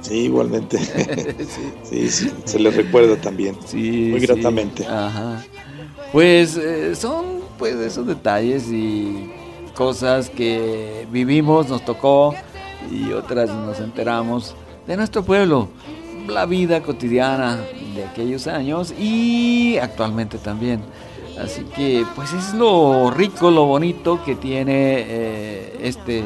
[0.00, 0.78] Sí, igualmente.
[1.82, 3.56] sí, sí, se le recuerda también.
[3.66, 4.26] Sí, Muy sí.
[4.28, 4.86] gratamente.
[4.86, 5.44] Ajá.
[6.12, 9.28] Pues eh, son pues esos detalles y
[9.74, 12.32] cosas que vivimos, nos tocó
[12.92, 14.54] y otras nos enteramos
[14.86, 15.68] de nuestro pueblo,
[16.28, 17.56] la vida cotidiana
[17.96, 20.80] de aquellos años y actualmente también.
[21.42, 24.74] Así que pues es lo rico, lo bonito que tiene
[25.08, 26.22] eh, este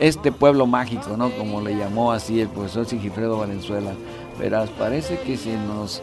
[0.00, 1.30] este pueblo mágico, ¿no?
[1.30, 3.92] Como le llamó así el profesor Sigifredo Valenzuela.
[4.38, 6.02] Verás, parece que se nos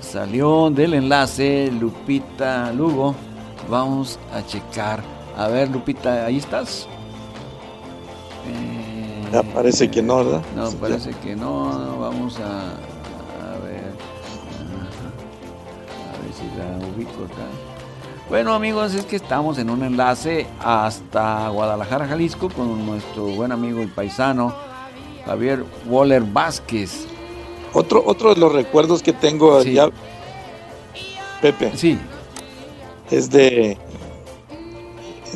[0.00, 3.14] salió del enlace Lupita Lugo.
[3.70, 5.02] Vamos a checar.
[5.36, 6.86] A ver, Lupita, ¿ahí estás?
[8.46, 10.42] Eh, Ya parece que no, ¿verdad?
[10.56, 11.98] No, Sí, parece que no.
[12.00, 13.94] Vamos a, a ver.
[16.12, 17.46] A ver si la ubico acá.
[18.34, 23.80] Bueno amigos, es que estamos en un enlace hasta Guadalajara, Jalisco, con nuestro buen amigo
[23.80, 24.52] y paisano
[25.24, 27.06] Javier Waller Vázquez.
[27.72, 29.78] Otro, otro de los recuerdos que tengo Sí.
[29.78, 29.88] allá,
[31.40, 31.96] Pepe, Sí,
[33.08, 33.78] es de,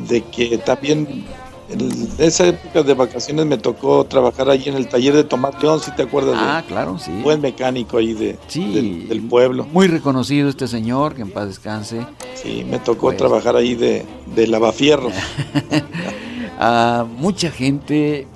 [0.08, 1.24] de que también
[1.68, 5.81] en esa época de vacaciones me tocó trabajar allí en el taller de Tomás León,
[5.81, 7.11] si te acuerdas ah, de claro, sí.
[7.22, 8.72] buen mecánico ahí de, Sí.
[8.72, 9.66] del, del pueblo.
[9.72, 12.07] Muy reconocido este señor, que en paz descanse.
[12.35, 13.16] Sí, me tocó Pues.
[13.18, 15.12] trabajar ahí de, de lavafierros.
[16.61, 18.26] A mucha gente,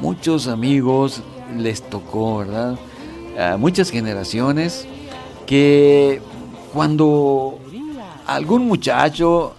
[0.00, 1.22] muchos amigos
[1.56, 2.78] les tocó, ¿verdad?
[3.38, 4.86] A muchas generaciones
[5.46, 6.20] que
[6.74, 7.58] cuando
[8.26, 9.54] algún muchacho,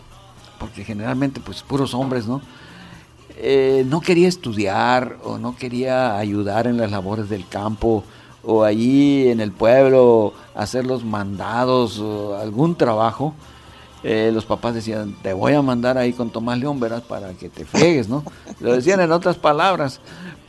[0.60, 2.42] porque generalmente pues puros hombres, ¿no?
[3.46, 8.06] Eh, no quería estudiar o no quería ayudar en las labores del campo
[8.42, 13.34] o allí en el pueblo hacer los mandados o algún trabajo,
[14.02, 17.50] eh, los papás decían, te voy a mandar ahí con Tomás León, verás, para que
[17.50, 18.24] te fregues, ¿no?
[18.62, 20.00] Lo decían en otras palabras,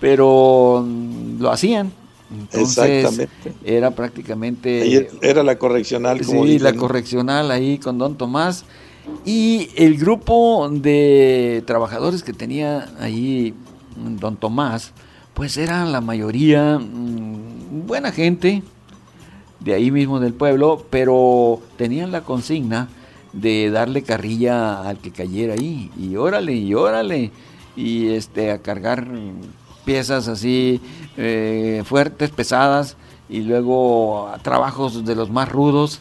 [0.00, 1.92] pero mm, lo hacían.
[2.30, 3.54] Entonces, Exactamente.
[3.64, 4.82] era prácticamente...
[4.82, 8.64] Ahí era la correccional, como Sí, dicen, la correccional ahí con Don Tomás.
[9.24, 13.54] Y el grupo de trabajadores que tenía ahí
[13.96, 14.92] mm, Don Tomás,
[15.34, 18.62] pues eran la mayoría mm, buena gente
[19.60, 22.88] de ahí mismo del pueblo, pero tenían la consigna
[23.32, 25.90] de darle carrilla al que cayera ahí.
[25.98, 27.30] Y órale, y órale.
[27.76, 29.08] Y este, a cargar
[29.84, 30.80] piezas así
[31.16, 32.96] eh, fuertes, pesadas,
[33.28, 36.00] y luego a trabajos de los más rudos.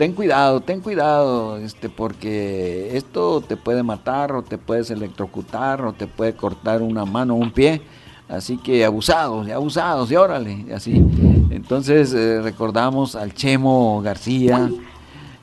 [0.00, 5.92] Ten cuidado, ten cuidado, este, porque esto te puede matar, o te puedes electrocutar, o
[5.92, 7.82] te puede cortar una mano o un pie.
[8.26, 11.04] Así que abusados, abusados, y órale, así.
[11.50, 14.70] Entonces eh, recordamos al Chemo García,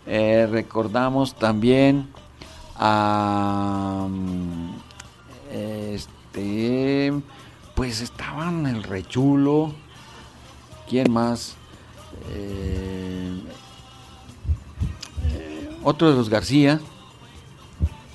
[0.07, 2.07] eh, recordamos también
[2.77, 4.71] a mm,
[5.53, 7.13] este
[7.75, 9.71] pues estaban el rechulo
[10.89, 11.53] quién más
[12.31, 13.39] eh,
[15.83, 16.79] otro de los García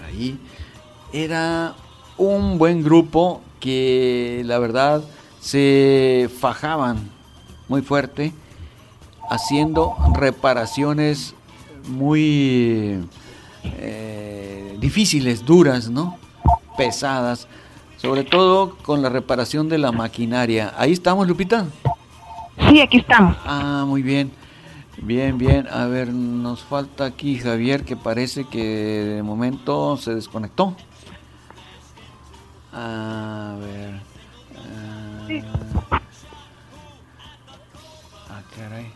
[0.07, 0.39] ahí
[1.13, 1.75] era
[2.17, 5.03] un buen grupo que la verdad
[5.41, 7.11] se fajaban
[7.69, 8.33] muy fuerte
[9.31, 11.35] haciendo reparaciones
[11.89, 12.99] muy
[13.65, 16.19] eh, difíciles, duras, ¿no?
[16.77, 17.49] Pesadas,
[17.97, 20.75] sobre todo con la reparación de la maquinaria.
[20.77, 21.67] Ahí estamos, Lupita.
[22.69, 23.37] Sí, aquí estamos.
[23.45, 24.31] Ah, muy bien.
[24.99, 25.66] Bien, bien.
[25.68, 30.76] A ver, nos falta aquí Javier, que parece que de momento se desconectó.
[32.72, 34.01] A ver.
[34.57, 36.01] Ah,
[38.30, 38.90] ah caray.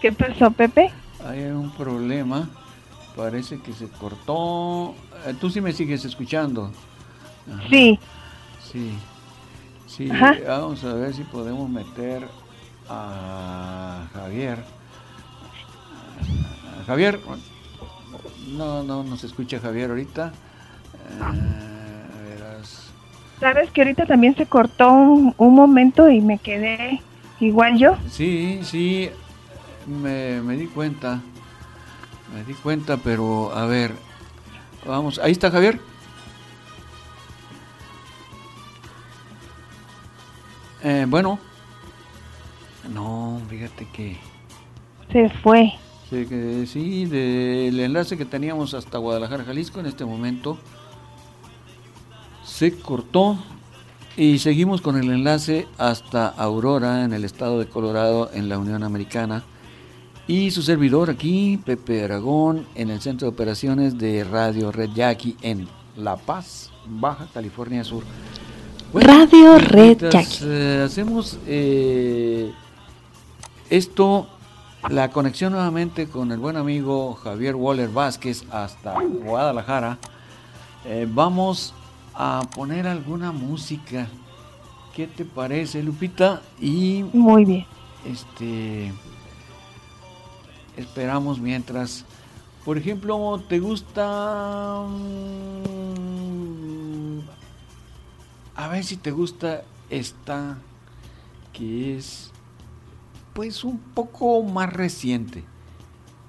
[0.00, 0.90] ¿Qué pasó, Pepe?
[1.24, 2.48] Hay un problema.
[3.16, 4.94] Parece que se cortó.
[5.26, 6.72] Eh, Tú sí me sigues escuchando.
[7.70, 7.98] Sí.
[8.72, 8.92] Sí.
[9.86, 10.08] Sí,
[10.46, 12.26] vamos a ver si podemos meter
[12.88, 14.58] a Javier.
[16.86, 17.20] Javier,
[18.56, 20.32] no, no nos escucha Javier ahorita.
[21.10, 21.44] Eh,
[23.40, 27.02] Sabes que ahorita también se cortó un, momento y me quedé
[27.40, 27.96] igual yo.
[28.08, 29.10] Sí, sí,
[29.86, 31.20] me, me di cuenta.
[32.34, 33.92] Me di cuenta, pero a ver,
[34.86, 35.78] vamos, ahí está Javier.
[40.82, 41.38] Eh, bueno,
[42.92, 44.18] no, fíjate que...
[45.12, 45.72] Se fue.
[46.14, 50.58] Sí, que, sí, del enlace que teníamos hasta Guadalajara, Jalisco, en este momento
[52.44, 53.36] se cortó
[54.16, 58.84] y seguimos con el enlace hasta Aurora, en el estado de Colorado, en la Unión
[58.84, 59.42] Americana.
[60.28, 65.36] Y su servidor aquí, Pepe Aragón, en el centro de operaciones de Radio Red Jackie
[65.42, 68.04] en La Paz, Baja California Sur.
[68.92, 70.44] Radio Red Jackie.
[70.44, 72.52] Eh, hacemos eh,
[73.68, 74.28] esto,
[74.88, 79.98] la conexión nuevamente con el buen amigo Javier Waller Vázquez hasta Guadalajara.
[80.84, 81.74] Eh, vamos
[82.14, 84.08] a poner alguna música.
[84.94, 86.42] ¿Qué te parece, Lupita?
[86.60, 87.66] Y muy bien.
[88.04, 88.92] Este
[90.76, 92.04] esperamos mientras
[92.64, 95.94] por ejemplo, ¿te gusta mm,
[98.56, 100.56] a ver si te gusta esta
[101.52, 102.33] que es
[103.34, 105.44] pues un poco más reciente?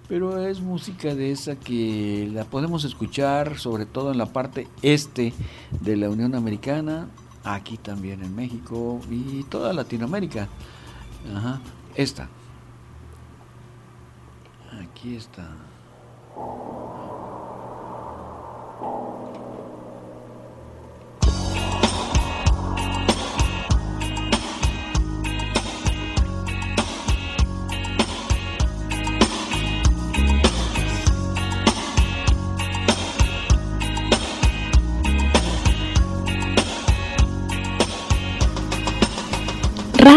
[0.08, 5.34] pero es música de esa que la podemos escuchar sobre todo en la parte este
[5.82, 7.08] de la Unión Americana,
[7.44, 10.48] aquí también en México y toda Latinoamérica.
[11.36, 11.60] Ajá,
[11.96, 12.30] esta.
[14.80, 15.50] Aquí está.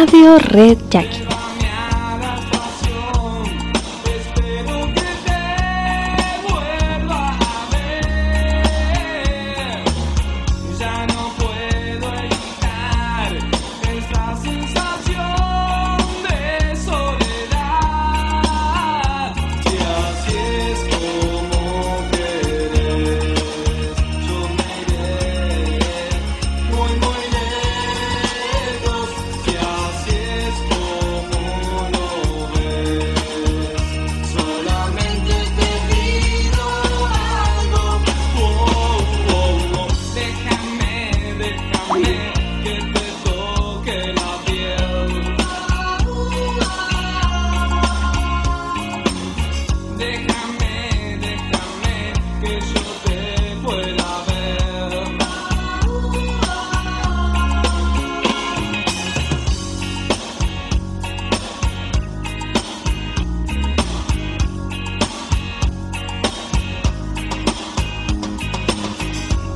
[0.09, 1.18] Radio Red Jackie.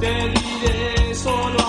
[0.03, 1.62] te diré solo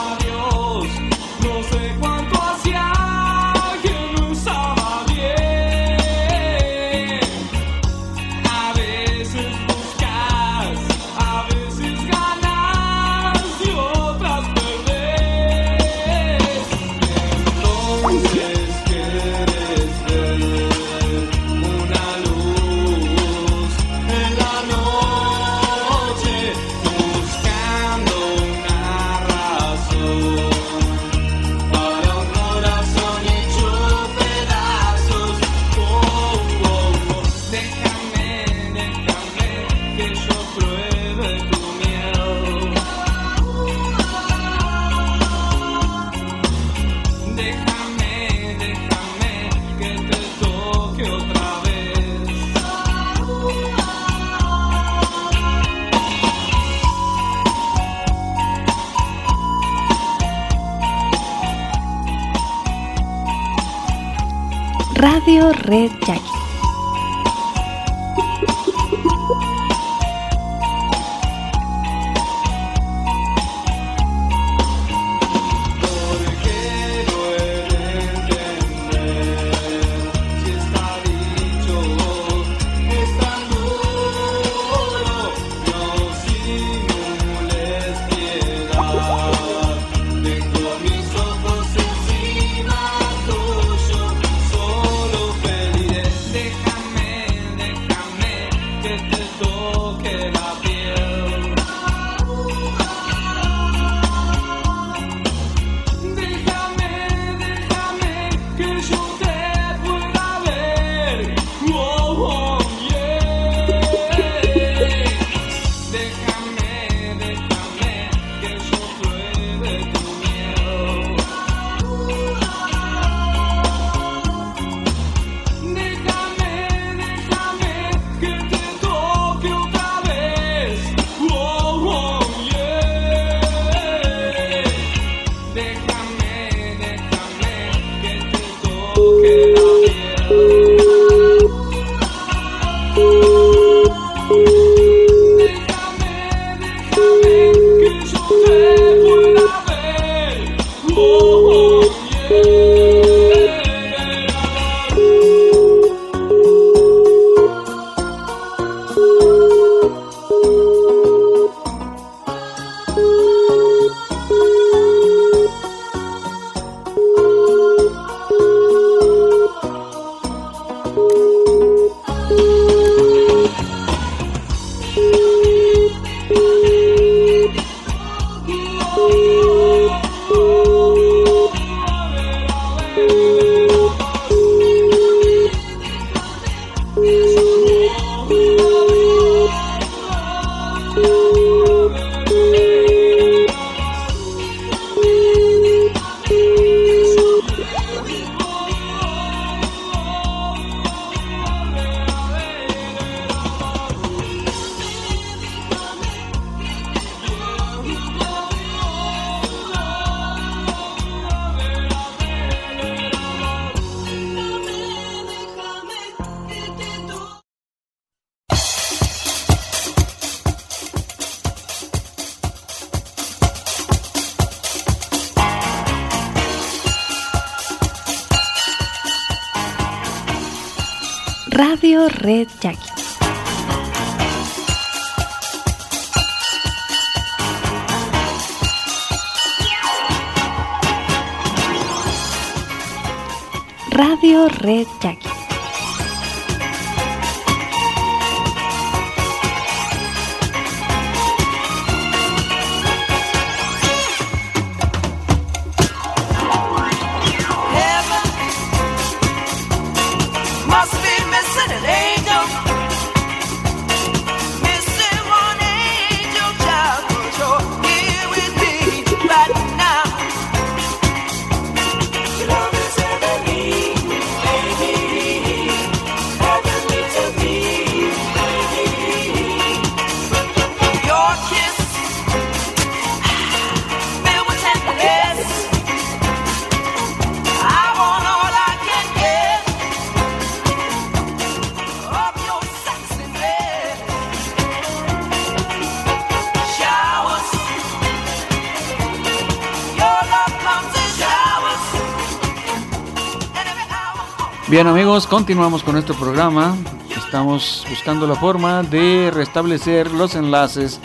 [304.74, 306.76] Bien amigos, continuamos con nuestro programa.
[307.15, 310.99] Estamos buscando la forma de restablecer los enlaces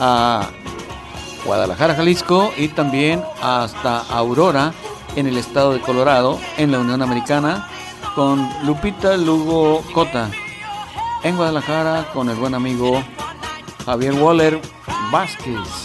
[0.00, 0.48] a
[1.44, 4.72] Guadalajara, Jalisco y también hasta Aurora
[5.14, 7.68] en el estado de Colorado, en la Unión Americana,
[8.14, 10.30] con Lupita Lugo Cota.
[11.22, 13.04] En Guadalajara con el buen amigo
[13.84, 14.58] Javier Waller
[15.10, 15.81] Vázquez.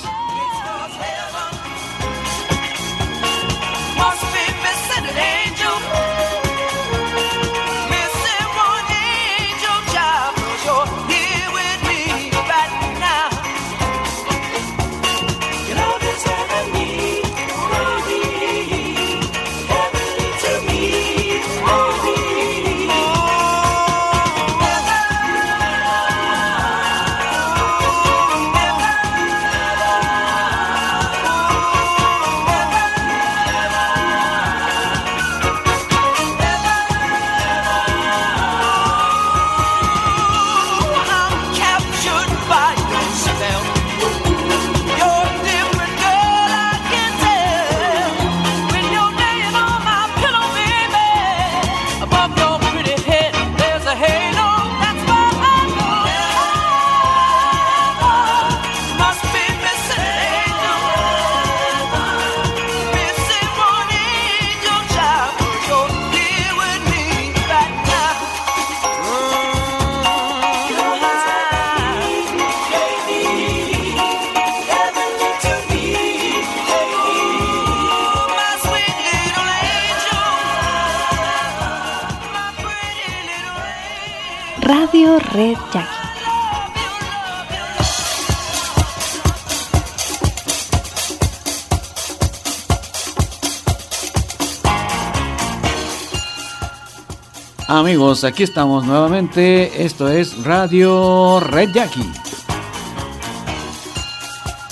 [98.23, 99.83] Aquí estamos nuevamente.
[99.85, 102.11] Esto es Radio Red Jackie.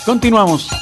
[0.06, 0.75] Continuamos.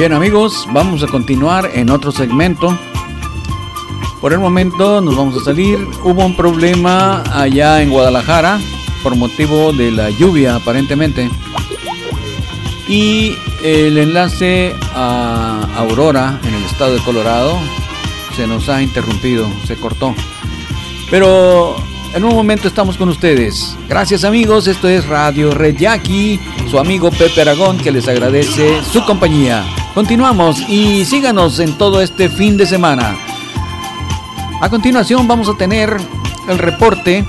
[0.00, 2.74] Bien amigos, vamos a continuar en otro segmento.
[4.18, 5.76] Por el momento nos vamos a salir.
[6.02, 8.58] Hubo un problema allá en Guadalajara
[9.02, 11.28] por motivo de la lluvia aparentemente.
[12.88, 17.58] Y el enlace a Aurora en el estado de Colorado
[18.34, 20.14] se nos ha interrumpido, se cortó.
[21.10, 21.76] Pero
[22.14, 23.76] en un momento estamos con ustedes.
[23.86, 26.40] Gracias amigos, esto es Radio Red Jackie,
[26.70, 29.62] su amigo Pepe Aragón que les agradece su compañía.
[29.94, 33.16] Continuamos y síganos en todo este fin de semana.
[34.60, 35.96] A continuación vamos a tener
[36.48, 37.24] el reporte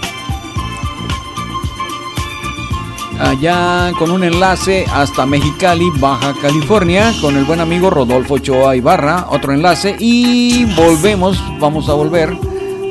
[3.19, 9.27] allá con un enlace hasta Mexicali, Baja California, con el buen amigo Rodolfo Choa Ibarra,
[9.29, 12.37] otro enlace y volvemos, vamos a volver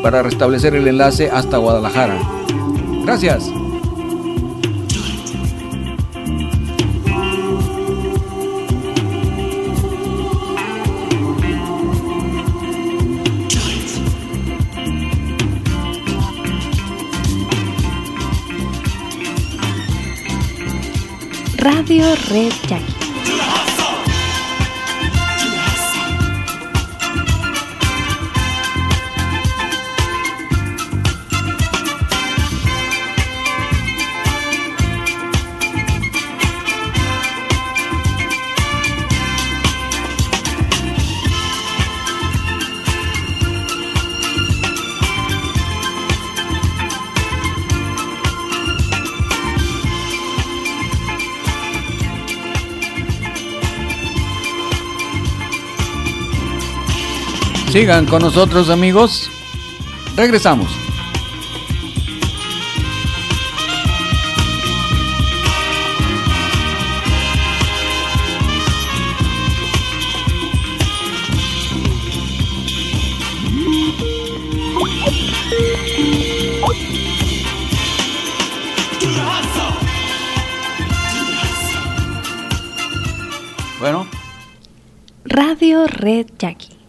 [0.03, 2.19] para restablecer el enlace hasta Guadalajara.
[3.05, 3.51] Gracias.
[21.91, 22.90] Radio Red Jackie.
[57.71, 59.31] Sigan con nosotros amigos.
[60.17, 60.77] Regresamos.
[83.79, 84.09] Bueno.
[85.25, 86.80] Radio Red Jackie.